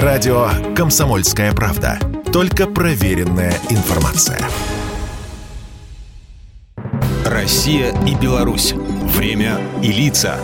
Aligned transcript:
Радио 0.00 0.48
«Комсомольская 0.74 1.52
правда». 1.52 1.98
Только 2.32 2.66
проверенная 2.66 3.52
информация. 3.68 4.40
Россия 7.26 7.94
и 8.06 8.14
Беларусь. 8.14 8.72
Время 8.72 9.60
и 9.82 9.92
лица. 9.92 10.38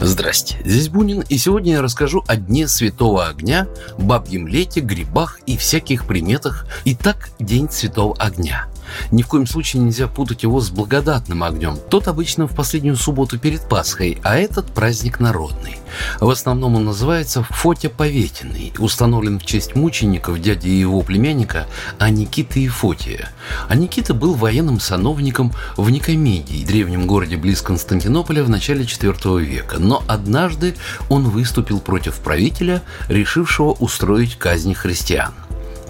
Здрасте, 0.00 0.60
здесь 0.64 0.88
Бунин, 0.88 1.20
и 1.28 1.38
сегодня 1.38 1.74
я 1.74 1.82
расскажу 1.82 2.24
о 2.26 2.34
Дне 2.34 2.66
Святого 2.66 3.28
Огня, 3.28 3.68
бабьем 3.96 4.48
лете, 4.48 4.80
грибах 4.80 5.38
и 5.46 5.56
всяких 5.56 6.04
приметах. 6.04 6.66
Итак, 6.84 7.30
День 7.38 7.70
Святого 7.70 8.16
Огня– 8.18 8.66
ни 9.10 9.22
в 9.22 9.26
коем 9.26 9.46
случае 9.46 9.82
нельзя 9.82 10.06
путать 10.06 10.42
его 10.42 10.60
с 10.60 10.70
благодатным 10.70 11.42
огнем. 11.42 11.78
Тот 11.90 12.08
обычно 12.08 12.46
в 12.46 12.54
последнюю 12.54 12.96
субботу 12.96 13.38
перед 13.38 13.68
Пасхой, 13.68 14.18
а 14.22 14.36
этот 14.36 14.66
праздник 14.66 15.20
народный. 15.20 15.76
В 16.20 16.28
основном 16.28 16.76
он 16.76 16.84
называется 16.84 17.42
Фотя 17.50 17.90
Поветиный, 17.90 18.72
установлен 18.78 19.38
в 19.38 19.44
честь 19.44 19.74
мучеников 19.74 20.40
дяди 20.40 20.68
и 20.68 20.80
его 20.80 21.02
племянника 21.02 21.66
Аникиты 21.98 22.68
Фотия. 22.68 23.30
А 23.68 23.74
Никита 23.74 24.14
был 24.14 24.34
военным 24.34 24.80
сановником 24.80 25.52
в 25.76 25.90
Никомедии, 25.90 26.64
древнем 26.64 27.06
городе 27.06 27.36
близ 27.36 27.62
Константинополя 27.62 28.44
в 28.44 28.50
начале 28.50 28.84
IV 28.84 29.42
века. 29.42 29.78
Но 29.78 30.02
однажды 30.06 30.74
он 31.08 31.28
выступил 31.28 31.80
против 31.80 32.16
правителя, 32.16 32.82
решившего 33.08 33.72
устроить 33.72 34.36
казнь 34.36 34.74
христиан. 34.74 35.32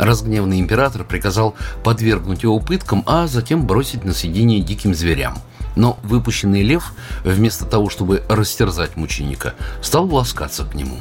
Разгневанный 0.00 0.58
император 0.58 1.04
приказал 1.04 1.54
подвергнуть 1.84 2.42
его 2.42 2.58
пыткам, 2.58 3.04
а 3.06 3.26
затем 3.26 3.66
бросить 3.66 4.02
на 4.02 4.14
съедение 4.14 4.60
диким 4.60 4.94
зверям. 4.94 5.36
Но 5.76 6.00
выпущенный 6.02 6.62
лев, 6.62 6.94
вместо 7.22 7.66
того, 7.66 7.90
чтобы 7.90 8.22
растерзать 8.26 8.96
мученика, 8.96 9.54
стал 9.82 10.06
ласкаться 10.06 10.64
к 10.64 10.74
нему. 10.74 10.96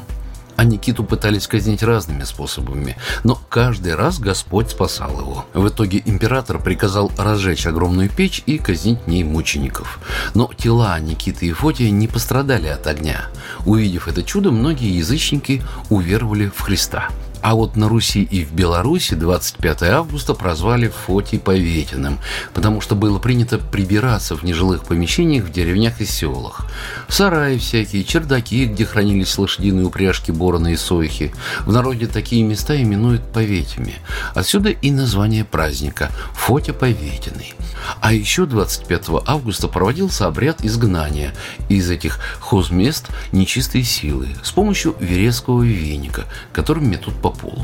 А 0.57 0.65
Никиту 0.65 1.05
пытались 1.05 1.47
казнить 1.47 1.81
разными 1.81 2.25
способами, 2.25 2.97
но 3.23 3.41
каждый 3.47 3.95
раз 3.95 4.19
Господь 4.19 4.71
спасал 4.71 5.11
его. 5.11 5.45
В 5.53 5.69
итоге 5.69 6.01
император 6.03 6.59
приказал 6.59 7.09
разжечь 7.17 7.65
огромную 7.65 8.09
печь 8.09 8.43
и 8.45 8.57
казнить 8.57 8.99
в 9.05 9.07
ней 9.07 9.23
мучеников. 9.23 9.99
Но 10.33 10.51
тела 10.57 10.99
Никиты 10.99 11.45
и 11.45 11.53
Фотия 11.53 11.89
не 11.89 12.09
пострадали 12.09 12.67
от 12.67 12.85
огня. 12.85 13.27
Увидев 13.65 14.09
это 14.09 14.23
чудо, 14.23 14.51
многие 14.51 14.97
язычники 14.97 15.63
уверовали 15.89 16.51
в 16.53 16.59
Христа– 16.59 17.07
а 17.41 17.55
вот 17.55 17.75
на 17.75 17.87
Руси 17.87 18.23
и 18.23 18.43
в 18.43 18.53
Беларуси 18.53 19.13
25 19.13 19.83
августа 19.83 20.33
прозвали 20.33 20.89
Фоти 20.89 21.37
Поветиным, 21.37 22.19
потому 22.53 22.81
что 22.81 22.95
было 22.95 23.19
принято 23.19 23.57
прибираться 23.57 24.35
в 24.35 24.43
нежилых 24.43 24.83
помещениях 24.83 25.45
в 25.45 25.51
деревнях 25.51 26.01
и 26.01 26.05
селах. 26.05 26.65
Сараи 27.07 27.57
всякие, 27.57 28.03
чердаки, 28.03 28.65
где 28.65 28.85
хранились 28.85 29.37
лошадиные 29.37 29.85
упряжки, 29.85 30.31
бороны 30.31 30.73
и 30.73 30.77
сойхи. 30.77 31.33
В 31.61 31.71
народе 31.71 32.07
такие 32.07 32.43
места 32.43 32.81
именуют 32.81 33.31
Поветями. 33.31 33.95
Отсюда 34.35 34.69
и 34.69 34.91
название 34.91 35.45
праздника– 35.45 36.11
Фотя 36.33 36.73
Поветиный. 36.73 37.53
А 38.01 38.13
еще 38.13 38.45
25 38.45 39.23
августа 39.25 39.67
проводился 39.67 40.27
обряд 40.27 40.63
изгнания 40.63 41.33
из 41.69 41.89
этих 41.89 42.19
хозмест 42.39 43.07
нечистой 43.31 43.83
силы 43.83 44.29
с 44.43 44.51
помощью 44.51 44.95
вереского 44.99 45.63
веника, 45.63 46.25
которым 46.53 46.89
метут 46.89 47.15
по 47.31 47.37
полу. 47.37 47.63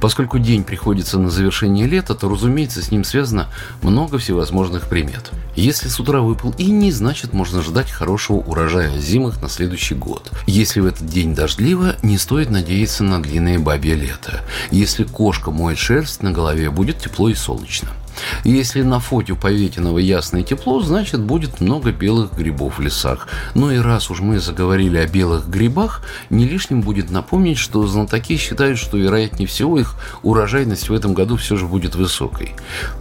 Поскольку 0.00 0.38
день 0.38 0.64
приходится 0.64 1.18
на 1.18 1.30
завершение 1.30 1.86
лета, 1.86 2.14
то, 2.14 2.28
разумеется, 2.28 2.82
с 2.82 2.90
ним 2.90 3.04
связано 3.04 3.48
много 3.82 4.18
всевозможных 4.18 4.88
примет. 4.88 5.30
Если 5.56 5.88
с 5.88 5.98
утра 5.98 6.20
выпал 6.20 6.54
иней, 6.58 6.90
значит 6.90 7.32
можно 7.32 7.62
ждать 7.62 7.90
хорошего 7.90 8.36
урожая 8.36 8.98
зимых 8.98 9.40
на 9.42 9.48
следующий 9.48 9.94
год. 9.94 10.30
Если 10.46 10.80
в 10.80 10.86
этот 10.86 11.06
день 11.06 11.34
дождливо, 11.34 11.96
не 12.02 12.18
стоит 12.18 12.50
надеяться 12.50 13.02
на 13.04 13.22
длинное 13.22 13.58
бабье 13.58 13.94
лето. 13.94 14.42
Если 14.70 15.04
кошка 15.04 15.50
моет 15.50 15.78
шерсть 15.78 16.22
на 16.22 16.32
голове, 16.32 16.70
будет 16.70 16.98
тепло 16.98 17.28
и 17.28 17.34
солнечно. 17.34 17.88
Если 18.44 18.82
на 18.82 19.00
фоте 19.00 19.34
Поветиного 19.34 19.98
ясное 19.98 20.42
тепло, 20.42 20.80
значит 20.80 21.20
будет 21.20 21.60
много 21.60 21.92
белых 21.92 22.34
грибов 22.34 22.78
в 22.78 22.80
лесах. 22.80 23.28
Ну 23.54 23.70
и 23.70 23.78
раз 23.78 24.10
уж 24.10 24.20
мы 24.20 24.40
заговорили 24.40 24.98
о 24.98 25.06
белых 25.06 25.48
грибах, 25.48 26.02
не 26.30 26.46
лишним 26.46 26.82
будет 26.82 27.10
напомнить, 27.10 27.58
что 27.58 27.86
знатоки 27.86 28.36
считают, 28.36 28.78
что 28.78 28.96
вероятнее 28.96 29.46
всего 29.46 29.78
их 29.78 29.96
урожайность 30.22 30.88
в 30.88 30.94
этом 30.94 31.14
году 31.14 31.36
все 31.36 31.56
же 31.56 31.66
будет 31.66 31.94
высокой. 31.94 32.54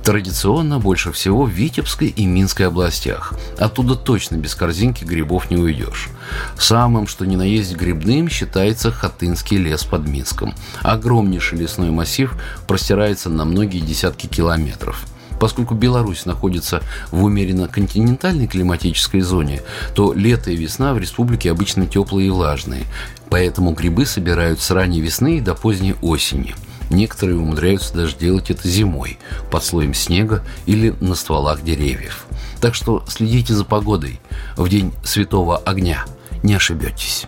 Традиционно 0.03 0.79
больше 0.79 1.11
всего 1.11 1.43
в 1.43 1.49
Витебской 1.49 2.07
и 2.07 2.25
Минской 2.25 2.67
областях. 2.67 3.33
Оттуда 3.57 3.95
точно 3.95 4.35
без 4.35 4.55
корзинки 4.55 5.03
грибов 5.03 5.49
не 5.51 5.57
уйдешь. 5.57 6.09
Самым, 6.57 7.07
что 7.07 7.25
ни 7.25 7.35
на 7.35 7.43
есть 7.43 7.75
грибным, 7.75 8.29
считается 8.29 8.91
Хатынский 8.91 9.57
лес 9.57 9.83
под 9.83 10.07
Минском. 10.07 10.53
Огромнейший 10.81 11.57
лесной 11.57 11.91
массив 11.91 12.35
простирается 12.67 13.29
на 13.29 13.45
многие 13.45 13.79
десятки 13.79 14.27
километров. 14.27 15.05
Поскольку 15.39 15.73
Беларусь 15.73 16.25
находится 16.25 16.83
в 17.09 17.23
умеренно 17.23 17.67
континентальной 17.67 18.45
климатической 18.45 19.21
зоне, 19.21 19.63
то 19.95 20.13
лето 20.13 20.51
и 20.51 20.55
весна 20.55 20.93
в 20.93 20.99
республике 20.99 21.49
обычно 21.49 21.87
теплые 21.87 22.27
и 22.27 22.29
влажные, 22.29 22.83
поэтому 23.31 23.71
грибы 23.71 24.05
собирают 24.05 24.61
с 24.61 24.69
ранней 24.69 25.01
весны 25.01 25.41
до 25.41 25.55
поздней 25.55 25.95
осени. 26.03 26.53
Некоторые 26.91 27.39
умудряются 27.39 27.95
даже 27.95 28.17
делать 28.17 28.51
это 28.51 28.67
зимой, 28.67 29.17
под 29.49 29.63
слоем 29.63 29.95
снега 29.95 30.43
или 30.67 30.93
на 30.99 31.15
стволах 31.15 31.63
деревьев. 31.63 32.27
Так 32.61 32.75
что 32.75 33.03
следите 33.07 33.53
за 33.53 33.65
погодой 33.65 34.19
в 34.55 34.69
день 34.69 34.93
святого 35.03 35.57
огня. 35.57 36.05
Не 36.43 36.53
ошибетесь. 36.53 37.25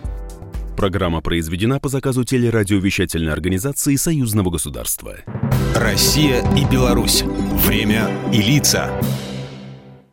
Программа 0.76 1.20
произведена 1.20 1.80
по 1.80 1.88
заказу 1.88 2.24
телерадиовещательной 2.24 3.32
организации 3.32 3.96
Союзного 3.96 4.50
государства. 4.50 5.16
Россия 5.74 6.44
и 6.56 6.64
Беларусь. 6.64 7.22
Время 7.22 8.08
и 8.32 8.40
лица. 8.40 8.90